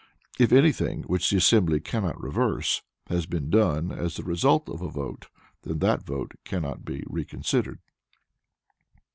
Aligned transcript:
If 0.39 0.51
anything 0.51 1.03
which 1.03 1.29
the 1.29 1.37
assembly 1.37 1.79
cannot 1.79 2.19
reverse, 2.19 2.81
has 3.05 3.27
been 3.27 3.51
done 3.51 3.91
as 3.91 4.15
the 4.15 4.23
result 4.23 4.67
a 4.67 4.73
vote, 4.75 5.27
then 5.61 5.77
that 5.77 6.01
vote 6.07 6.31
cannot 6.43 6.83
be 6.83 7.03
reconsidered. 7.05 7.77